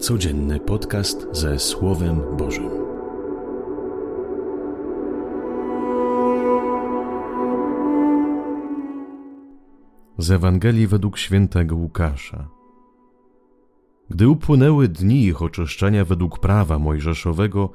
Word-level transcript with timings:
Codzienny 0.00 0.60
podcast 0.60 1.26
ze 1.32 1.58
Słowem 1.58 2.20
Bożym. 2.36 2.70
Z 10.18 10.30
Ewangelii 10.30 10.86
według 10.86 11.18
świętego 11.18 11.76
Łukasza. 11.76 12.48
Gdy 14.10 14.28
upłynęły 14.28 14.88
dni 14.88 15.24
ich 15.24 15.42
oczyszczenia 15.42 16.04
według 16.04 16.38
prawa 16.38 16.78
mojżeszowego, 16.78 17.70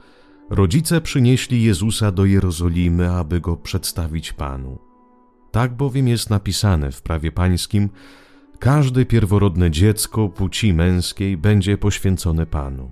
rodzice 0.50 1.02
przynieśli 1.02 1.64
Jezusa 1.64 2.12
do 2.12 2.26
Jerozolimy, 2.26 3.12
aby 3.12 3.42
go 3.42 3.58
przedstawić 3.58 4.34
Panu. 4.34 4.80
Tak 5.52 5.76
bowiem 5.76 6.08
jest 6.08 6.30
napisane 6.30 6.92
w 6.92 7.02
prawie 7.02 7.32
pańskim, 7.32 7.90
każde 8.62 9.06
pierworodne 9.06 9.72
dziecko 9.72 10.30
płci 10.30 10.74
męskiej 10.74 11.38
będzie 11.38 11.78
poświęcone 11.78 12.46
Panu. 12.46 12.92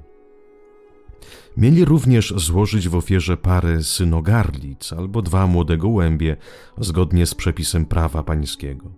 Mieli 1.58 1.86
również 1.86 2.34
złożyć 2.38 2.90
w 2.90 2.96
ofierze 2.96 3.38
parę 3.38 3.84
synogarlic 3.84 4.94
albo 4.94 5.22
dwa 5.22 5.48
młode 5.48 5.78
gołębie, 5.78 6.38
zgodnie 6.78 7.26
z 7.26 7.36
przepisem 7.36 7.86
prawa 7.86 8.24
pańskiego. 8.24 8.92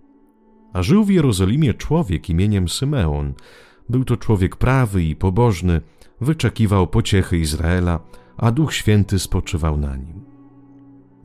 A 0.72 0.82
żył 0.82 1.04
w 1.04 1.10
Jerozolimie 1.10 1.74
człowiek 1.74 2.30
imieniem 2.30 2.68
Symeon. 2.68 3.34
Był 3.88 4.04
to 4.04 4.16
człowiek 4.16 4.56
prawy 4.56 5.04
i 5.04 5.16
pobożny, 5.16 5.80
wyczekiwał 6.20 6.86
pociechy 6.86 7.38
Izraela, 7.38 8.00
a 8.36 8.50
Duch 8.50 8.74
Święty 8.74 9.18
spoczywał 9.18 9.76
na 9.76 9.96
nim. 9.96 10.24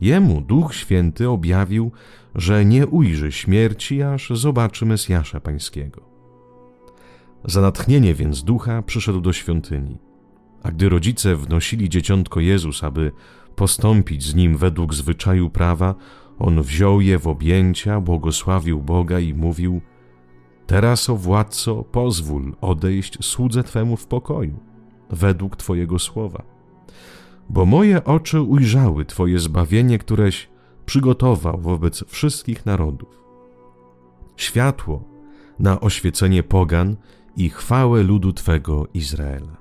Jemu 0.00 0.40
Duch 0.40 0.74
Święty 0.74 1.28
objawił, 1.28 1.90
że 2.38 2.64
nie 2.64 2.86
ujrzy 2.86 3.32
śmierci, 3.32 4.02
aż 4.02 4.30
zobaczy 4.30 4.86
Mesjasza 4.86 5.40
Pańskiego. 5.40 6.00
Za 7.44 7.60
natchnienie 7.60 8.14
więc 8.14 8.44
ducha 8.44 8.82
przyszedł 8.82 9.20
do 9.20 9.32
świątyni. 9.32 9.98
A 10.62 10.70
gdy 10.70 10.88
rodzice 10.88 11.36
wnosili 11.36 11.88
dzieciątko 11.88 12.40
Jezus, 12.40 12.84
aby 12.84 13.12
postąpić 13.56 14.22
z 14.22 14.34
nim 14.34 14.56
według 14.56 14.94
zwyczaju 14.94 15.50
prawa, 15.50 15.94
on 16.38 16.62
wziął 16.62 17.00
je 17.00 17.18
w 17.18 17.28
objęcia, 17.28 18.00
błogosławił 18.00 18.82
Boga 18.82 19.20
i 19.20 19.34
mówił: 19.34 19.80
Teraz, 20.66 21.10
o 21.10 21.16
władco, 21.16 21.84
pozwól 21.84 22.56
odejść 22.60 23.24
słudze 23.24 23.62
Twemu 23.62 23.96
w 23.96 24.06
pokoju, 24.06 24.58
według 25.10 25.56
Twojego 25.56 25.98
słowa. 25.98 26.42
Bo 27.48 27.66
moje 27.66 28.04
oczy 28.04 28.40
ujrzały 28.40 29.04
Twoje 29.04 29.38
zbawienie, 29.38 29.98
któreś 29.98 30.48
przygotował 30.88 31.60
wobec 31.60 32.04
wszystkich 32.06 32.66
narodów. 32.66 33.22
Światło 34.36 35.04
na 35.58 35.80
oświecenie 35.80 36.42
pogan 36.42 36.96
i 37.36 37.50
chwałę 37.50 38.02
ludu 38.02 38.32
Twego 38.32 38.86
Izraela. 38.94 39.56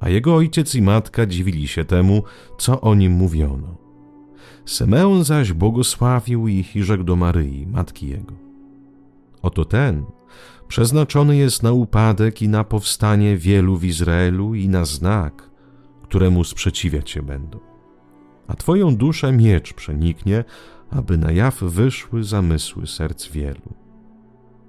A 0.00 0.08
jego 0.08 0.34
ojciec 0.34 0.74
i 0.74 0.82
matka 0.82 1.26
dziwili 1.26 1.68
się 1.68 1.84
temu, 1.84 2.22
co 2.58 2.80
o 2.80 2.94
nim 2.94 3.12
mówiono. 3.12 3.76
Semeon 4.66 5.24
zaś 5.24 5.52
błogosławił 5.52 6.48
ich 6.48 6.76
i 6.76 6.82
rzekł 6.82 7.04
do 7.04 7.16
Maryi, 7.16 7.66
matki 7.66 8.08
jego. 8.08 8.34
Oto 9.42 9.64
ten 9.64 10.04
przeznaczony 10.68 11.36
jest 11.36 11.62
na 11.62 11.72
upadek 11.72 12.42
i 12.42 12.48
na 12.48 12.64
powstanie 12.64 13.36
wielu 13.36 13.76
w 13.76 13.84
Izraelu 13.84 14.54
i 14.54 14.68
na 14.68 14.84
znak, 14.84 15.50
któremu 16.02 16.44
sprzeciwiać 16.44 17.10
się 17.10 17.22
będą 17.22 17.71
a 18.46 18.54
Twoją 18.54 18.96
duszę 18.96 19.32
miecz 19.32 19.74
przeniknie, 19.74 20.44
aby 20.90 21.18
na 21.18 21.32
jaw 21.32 21.60
wyszły 21.60 22.24
zamysły 22.24 22.86
serc 22.86 23.28
wielu. 23.28 23.74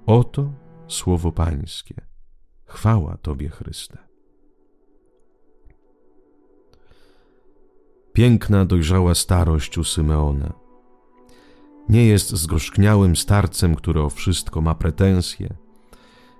Oto 0.06 0.52
słowo 0.88 1.32
Pańskie. 1.32 1.94
Chwała 2.64 3.16
Tobie, 3.16 3.48
Chryste. 3.48 3.98
Piękna, 8.12 8.64
dojrzała 8.64 9.14
starość 9.14 9.78
u 9.78 9.84
Symeona. 9.84 10.52
Nie 11.88 12.06
jest 12.06 12.30
zgorzkniałym 12.30 13.16
starcem, 13.16 13.74
który 13.74 14.00
o 14.00 14.10
wszystko 14.10 14.60
ma 14.60 14.74
pretensje. 14.74 15.56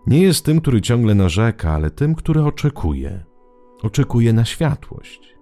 Nie 0.07 0.23
jest 0.23 0.45
tym, 0.45 0.61
który 0.61 0.81
ciągle 0.81 1.15
narzeka, 1.15 1.73
ale 1.73 1.91
tym, 1.91 2.15
który 2.15 2.43
oczekuje. 2.43 3.25
Oczekuje 3.83 4.33
na 4.33 4.45
światłość 4.45 5.34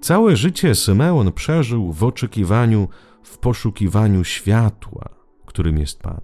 Całe 0.00 0.36
życie 0.36 0.74
Symeon 0.74 1.32
przeżył 1.32 1.92
w 1.92 2.04
oczekiwaniu, 2.04 2.88
w 3.22 3.38
poszukiwaniu 3.38 4.24
światła, 4.24 5.08
którym 5.46 5.78
jest 5.78 6.02
Pan. 6.02 6.20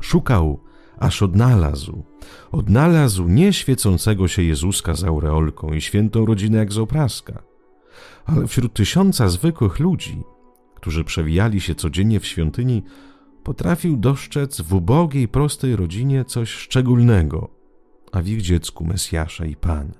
Szukał, 0.00 0.60
aż 0.98 1.22
odnalazł. 1.22 2.02
Odnalazł 2.52 3.28
nie 3.28 3.52
świecącego 3.52 4.28
się 4.28 4.42
Jezuska 4.42 4.94
z 4.94 5.04
aureolką 5.04 5.72
i 5.72 5.80
świętą 5.80 6.26
rodzinę 6.26 6.58
jak 6.58 6.72
z 6.72 6.78
opraska, 6.78 7.42
ale 8.24 8.46
wśród 8.46 8.74
tysiąca 8.74 9.28
zwykłych 9.28 9.78
ludzi, 9.78 10.22
którzy 10.74 11.04
przewijali 11.04 11.60
się 11.60 11.74
codziennie 11.74 12.20
w 12.20 12.26
świątyni, 12.26 12.82
potrafił 13.44 13.96
dostrzec 13.96 14.60
w 14.60 14.74
ubogiej, 14.74 15.28
prostej 15.28 15.76
rodzinie 15.76 16.24
coś 16.24 16.50
szczególnego, 16.50 17.50
a 18.12 18.22
w 18.22 18.28
ich 18.28 18.42
dziecku 18.42 18.84
Mesjasza 18.84 19.46
i 19.46 19.56
Pana. 19.56 19.99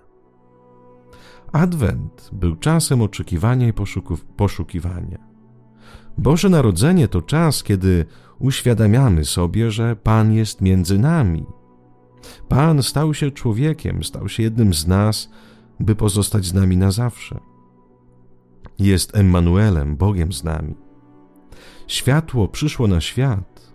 Adwent 1.52 2.30
był 2.32 2.56
czasem 2.56 3.02
oczekiwania 3.02 3.68
i 3.68 3.72
poszukiwania. 4.36 5.18
Boże 6.18 6.48
Narodzenie 6.48 7.08
to 7.08 7.22
czas, 7.22 7.62
kiedy 7.62 8.06
uświadamiamy 8.38 9.24
sobie, 9.24 9.70
że 9.70 9.96
Pan 9.96 10.32
jest 10.32 10.60
między 10.60 10.98
nami. 10.98 11.46
Pan 12.48 12.82
stał 12.82 13.14
się 13.14 13.30
człowiekiem, 13.30 14.04
stał 14.04 14.28
się 14.28 14.42
jednym 14.42 14.74
z 14.74 14.86
nas, 14.86 15.30
by 15.80 15.96
pozostać 15.96 16.46
z 16.46 16.54
nami 16.54 16.76
na 16.76 16.90
zawsze. 16.90 17.40
Jest 18.78 19.16
Emmanuelem, 19.16 19.96
Bogiem 19.96 20.32
z 20.32 20.44
nami. 20.44 20.74
Światło 21.86 22.48
przyszło 22.48 22.88
na 22.88 23.00
świat, 23.00 23.72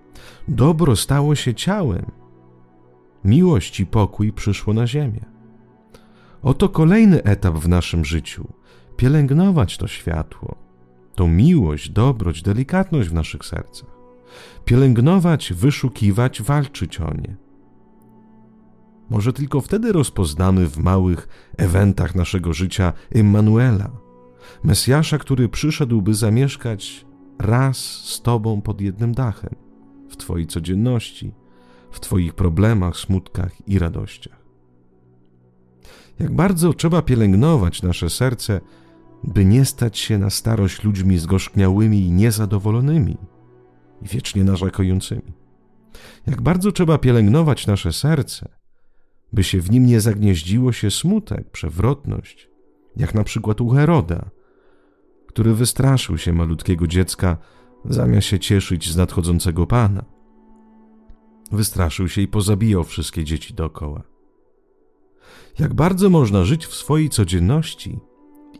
dobro 0.47 0.95
stało 0.95 1.35
się 1.35 1.53
ciałem, 1.53 2.11
miłość 3.23 3.79
i 3.79 3.85
pokój 3.85 4.33
przyszło 4.33 4.73
na 4.73 4.87
ziemię. 4.87 5.34
Oto 6.45 6.69
kolejny 6.69 7.23
etap 7.23 7.55
w 7.55 7.67
naszym 7.67 8.05
życiu 8.05 8.47
pielęgnować 8.97 9.77
to 9.77 9.87
światło, 9.87 10.55
tą 11.15 11.27
miłość, 11.27 11.89
dobroć, 11.89 12.41
delikatność 12.41 13.09
w 13.09 13.13
naszych 13.13 13.45
sercach. 13.45 13.89
Pielęgnować, 14.65 15.53
wyszukiwać, 15.53 16.41
walczyć 16.41 17.01
o 17.01 17.13
nie. 17.13 17.35
Może 19.09 19.33
tylko 19.33 19.61
wtedy 19.61 19.91
rozpoznamy 19.91 20.67
w 20.67 20.77
małych 20.77 21.27
ewentach 21.57 22.15
naszego 22.15 22.53
życia 22.53 22.93
Immanuela, 23.15 23.91
Mesjasza, 24.63 25.17
który 25.17 25.49
przyszedł, 25.49 26.01
by 26.01 26.13
zamieszkać 26.13 27.05
raz 27.39 27.77
z 28.03 28.21
Tobą 28.21 28.61
pod 28.61 28.81
jednym 28.81 29.13
dachem, 29.13 29.55
w 30.09 30.17
Twojej 30.17 30.47
codzienności, 30.47 31.33
w 31.91 31.99
Twoich 31.99 32.33
problemach, 32.33 32.97
smutkach 32.97 33.67
i 33.67 33.79
radościach 33.79 34.44
jak 36.19 36.35
bardzo 36.35 36.73
trzeba 36.73 37.01
pielęgnować 37.01 37.81
nasze 37.81 38.09
serce, 38.09 38.61
by 39.23 39.45
nie 39.45 39.65
stać 39.65 39.97
się 39.97 40.17
na 40.17 40.29
starość 40.29 40.83
ludźmi 40.83 41.17
zgorzkniałymi 41.17 41.99
i 41.99 42.11
niezadowolonymi 42.11 43.17
i 44.01 44.07
wiecznie 44.07 44.43
narzekającymi. 44.43 45.33
Jak 46.27 46.41
bardzo 46.41 46.71
trzeba 46.71 46.97
pielęgnować 46.97 47.67
nasze 47.67 47.93
serce, 47.93 48.49
by 49.33 49.43
się 49.43 49.61
w 49.61 49.71
nim 49.71 49.85
nie 49.85 50.01
zagnieździło 50.01 50.71
się 50.71 50.91
smutek, 50.91 51.51
przewrotność, 51.51 52.49
jak 52.95 53.13
na 53.13 53.23
przykład 53.23 53.61
u 53.61 53.69
Heroda, 53.69 54.29
który 55.27 55.53
wystraszył 55.53 56.17
się 56.17 56.33
malutkiego 56.33 56.87
dziecka, 56.87 57.37
zamiast 57.85 58.27
się 58.27 58.39
cieszyć 58.39 58.91
z 58.91 58.97
nadchodzącego 58.97 59.67
Pana. 59.67 60.05
Wystraszył 61.51 62.07
się 62.07 62.21
i 62.21 62.27
pozabijał 62.27 62.83
wszystkie 62.83 63.23
dzieci 63.23 63.53
dookoła. 63.53 64.14
Jak 65.59 65.73
bardzo 65.73 66.09
można 66.09 66.43
żyć 66.43 66.65
w 66.65 66.73
swojej 66.73 67.09
codzienności 67.09 67.99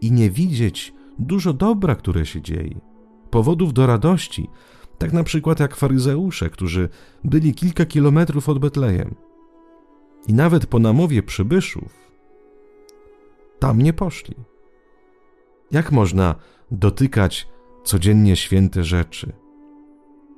i 0.02 0.12
nie 0.12 0.30
widzieć 0.30 0.94
dużo 1.20 1.54
dobra, 1.54 1.96
które 1.96 2.26
się 2.26 2.42
dzieje, 2.42 2.82
powodów 3.30 3.74
do 3.74 3.88
radości, 3.88 4.50
tak 4.98 5.14
na 5.14 5.24
przykład 5.24 5.60
jak 5.60 5.76
faryzeusze, 5.76 6.50
którzy 6.50 6.90
byli 7.24 7.54
kilka 7.54 7.86
kilometrów 7.86 8.50
od 8.50 8.60
Betlejem. 8.60 9.16
I 10.28 10.34
nawet 10.34 10.66
po 10.66 10.80
namowie 10.80 11.24
przybyszów 11.24 12.06
tam 13.60 13.82
nie 13.82 13.94
poszli. 13.94 14.36
Jak 15.72 15.92
można 15.92 16.36
dotykać 16.72 17.48
codziennie 17.84 18.36
święte 18.36 18.84
rzeczy? 18.84 19.34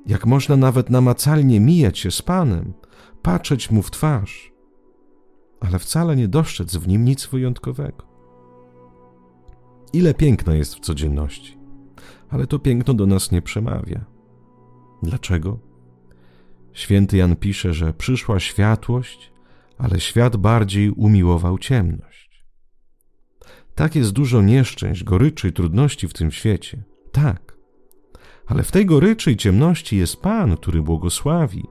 Jak 0.06 0.26
można 0.26 0.56
nawet 0.56 0.90
namacalnie 0.90 1.60
mijać 1.60 1.98
się 1.98 2.10
z 2.10 2.22
Panem, 2.22 2.72
patrzeć 3.22 3.70
mu 3.70 3.82
w 3.82 3.90
twarz? 3.90 4.52
Ale 5.60 5.78
wcale 5.78 6.16
nie 6.16 6.28
dostrzec 6.28 6.76
w 6.76 6.88
nim 6.88 7.04
nic 7.04 7.26
wyjątkowego. 7.26 8.08
Ile 9.92 10.14
piękna 10.14 10.54
jest 10.54 10.74
w 10.74 10.80
codzienności, 10.80 11.58
ale 12.28 12.46
to 12.46 12.58
piękno 12.58 12.94
do 12.94 13.06
nas 13.06 13.32
nie 13.32 13.42
przemawia. 13.42 14.04
Dlaczego? 15.02 15.58
Święty 16.72 17.16
Jan 17.16 17.36
pisze, 17.36 17.74
że 17.74 17.94
przyszła 17.94 18.40
światłość, 18.40 19.32
ale 19.78 20.00
świat 20.00 20.36
bardziej 20.36 20.90
umiłował 20.90 21.58
ciemność. 21.58 22.44
Tak 23.74 23.96
jest 23.96 24.12
dużo 24.12 24.42
nieszczęść, 24.42 25.04
goryczy 25.04 25.48
i 25.48 25.52
trudności 25.52 26.08
w 26.08 26.12
tym 26.12 26.30
świecie. 26.30 26.82
Tak. 27.12 27.56
Ale 28.46 28.62
w 28.62 28.72
tej 28.72 28.86
goryczy 28.86 29.32
i 29.32 29.36
ciemności 29.36 29.96
jest 29.96 30.16
Pan, 30.16 30.56
który 30.56 30.82
błogosławi, 30.82 31.64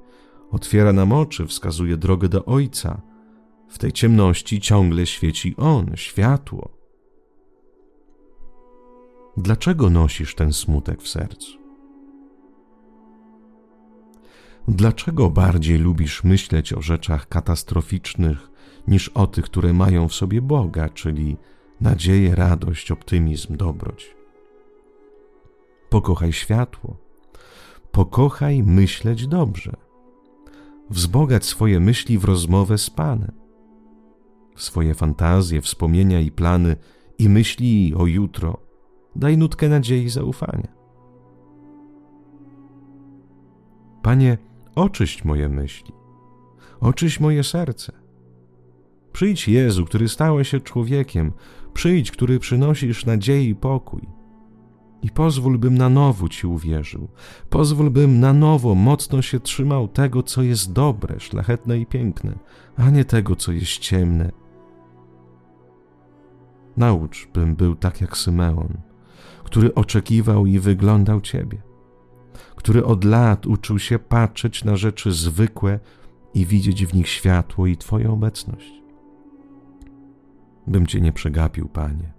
otwiera 0.51 0.94
nam 0.94 1.12
oczy, 1.12 1.48
wskazuje 1.48 1.98
drogę 1.98 2.30
do 2.30 2.45
Ojca. 2.45 3.01
W 3.69 3.77
tej 3.77 3.91
ciemności 3.91 4.61
ciągle 4.61 5.05
świeci 5.05 5.55
On, 5.57 5.91
światło. 5.95 6.77
Dlaczego 9.37 9.89
nosisz 9.89 10.35
ten 10.35 10.53
smutek 10.53 11.01
w 11.01 11.07
sercu? 11.07 11.57
Dlaczego 14.67 15.29
bardziej 15.29 15.77
lubisz 15.77 16.23
myśleć 16.23 16.73
o 16.73 16.81
rzeczach 16.81 17.27
katastroficznych 17.27 18.51
niż 18.87 19.09
o 19.09 19.27
tych, 19.27 19.45
które 19.45 19.73
mają 19.73 20.07
w 20.07 20.13
sobie 20.13 20.41
Boga, 20.41 20.89
czyli 20.89 21.37
nadzieję, 21.81 22.35
radość, 22.35 22.91
optymizm, 22.91 23.57
dobroć? 23.57 24.15
Pokochaj 25.89 26.33
światło, 26.33 26.97
pokochaj 27.91 28.63
myśleć 28.63 29.27
dobrze, 29.27 29.75
wzbogać 30.89 31.45
swoje 31.45 31.79
myśli 31.79 32.17
w 32.17 32.25
rozmowę 32.25 32.77
z 32.77 32.89
Panem, 32.89 33.46
swoje 34.57 34.94
fantazje, 34.94 35.62
wspomnienia 35.62 36.19
i 36.19 36.31
plany 36.31 36.75
i 37.19 37.30
myśli 37.30 37.94
o 37.95 38.06
jutro 38.06 38.68
daj 39.15 39.38
nutkę 39.38 39.69
nadziei 39.69 40.04
i 40.04 40.09
zaufania. 40.09 40.68
Panie, 44.01 44.38
oczyść 44.75 45.25
moje 45.25 45.50
myśli, 45.50 45.94
oczyść 46.80 47.19
moje 47.19 47.44
serce. 47.44 47.94
Przyjdź 49.13 49.48
Jezu, 49.48 49.86
który 49.86 50.09
stałeś 50.09 50.50
się 50.50 50.60
człowiekiem, 50.60 51.31
przyjdź, 51.74 52.12
który 52.12 52.39
przynosisz 52.39 53.06
nadzieję 53.06 53.50
i 53.50 53.56
pokój. 53.56 54.01
I 55.01 55.10
pozwól, 55.10 55.57
bym 55.57 55.77
na 55.77 55.89
nowo 55.89 56.30
Ci 56.30 56.48
uwierzył. 56.48 57.07
Pozwól, 57.50 57.89
bym 57.89 58.19
na 58.19 58.33
nowo 58.33 58.75
mocno 58.75 59.21
się 59.21 59.39
trzymał 59.39 59.88
tego, 59.88 60.24
co 60.24 60.44
jest 60.44 60.74
dobre, 60.74 61.19
szlachetne 61.19 61.80
i 61.80 61.86
piękne, 61.86 62.39
a 62.75 62.89
nie 62.89 63.06
tego, 63.06 63.36
co 63.36 63.51
jest 63.51 63.77
ciemne. 63.77 64.31
Naucz, 66.77 67.27
bym 67.33 67.56
był 67.56 67.75
tak 67.75 68.01
jak 68.01 68.18
Symeon, 68.18 68.77
który 69.44 69.74
oczekiwał 69.74 70.45
i 70.45 70.59
wyglądał 70.59 71.21
Ciebie, 71.21 71.62
który 72.56 72.85
od 72.85 73.03
lat 73.03 73.45
uczył 73.45 73.79
się 73.79 74.00
patrzeć 74.00 74.63
na 74.63 74.75
rzeczy 74.75 75.12
zwykłe 75.12 75.79
i 76.33 76.45
widzieć 76.45 76.85
w 76.85 76.94
nich 76.94 77.07
światło 77.07 77.68
i 77.68 77.77
Twoją 77.77 78.13
obecność. 78.13 78.71
Bym 80.68 80.88
Cię 80.88 81.01
nie 81.01 81.12
przegapił, 81.12 81.69
Panie, 81.69 82.13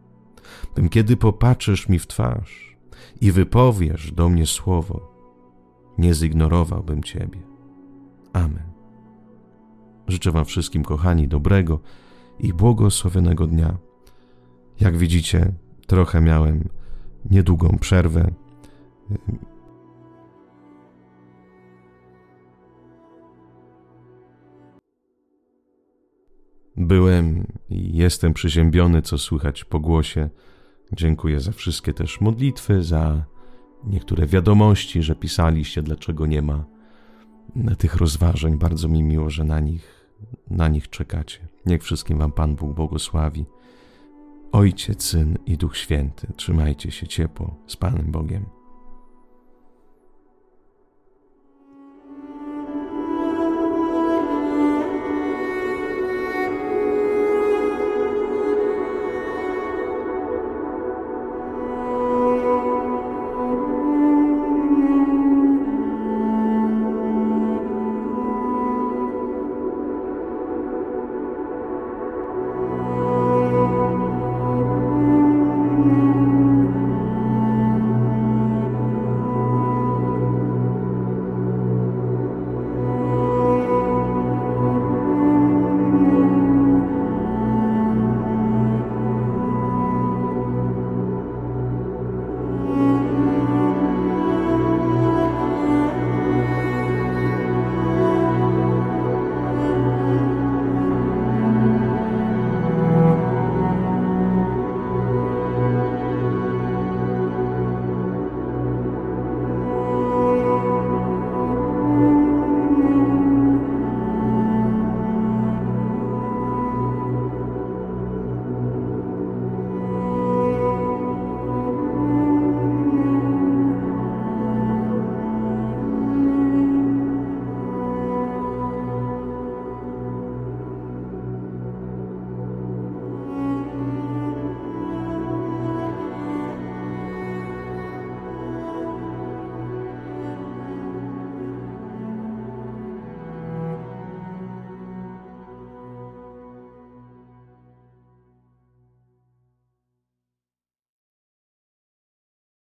bym 0.75 0.89
kiedy 0.89 1.17
popatrzysz 1.17 1.89
mi 1.89 1.99
w 1.99 2.07
twarz 2.07 2.77
i 3.21 3.33
wypowiesz 3.33 4.13
do 4.13 4.29
mnie 4.29 4.47
słowo, 4.47 5.13
nie 5.99 6.15
zignorowałbym 6.15 7.03
Ciebie. 7.03 7.41
Amen. 8.33 8.73
Życzę 10.09 10.31
Wam 10.31 10.45
wszystkim, 10.45 10.85
kochani, 10.85 11.29
dobrego 11.29 11.81
i 12.39 12.53
błogosławionego 12.53 13.47
dnia. 13.47 13.88
Jak 14.81 14.97
widzicie, 14.97 15.53
trochę 15.87 16.21
miałem 16.21 16.69
niedługą 17.31 17.79
przerwę. 17.81 18.31
Byłem 26.77 27.47
i 27.71 27.97
jestem 27.97 28.35
przyziębiony, 28.35 29.03
co 29.03 29.19
słychać 29.19 29.65
po 29.65 29.81
głosie. 29.81 30.31
Dziękuję 30.93 31.41
za 31.41 31.53
wszystkie 31.53 31.93
też 31.95 32.21
modlitwy, 32.21 32.83
za 32.83 33.25
niektóre 33.85 34.27
wiadomości, 34.27 35.03
że 35.03 35.15
pisaliście, 35.15 35.83
dlaczego 35.83 36.27
nie 36.27 36.43
ma 36.43 36.65
tych 37.79 37.97
rozważań. 37.97 38.59
Bardzo 38.59 38.89
mi 38.89 39.03
miło, 39.03 39.31
że 39.31 39.45
na 39.45 39.61
nich, 39.61 40.11
na 40.51 40.69
nich 40.69 40.91
czekacie. 40.91 41.49
Niech 41.67 41.83
wszystkim 41.83 42.19
Wam 42.19 42.33
Pan 42.33 42.57
Bóg 42.57 42.75
błogosławi. 42.75 43.47
Ojciec, 44.53 45.03
Syn 45.03 45.39
i 45.47 45.57
Duch 45.57 45.77
Święty, 45.77 46.27
trzymajcie 46.37 46.91
się 46.91 47.07
ciepło 47.07 47.57
z 47.67 47.77
Panem 47.77 48.13
Bogiem. 48.13 48.58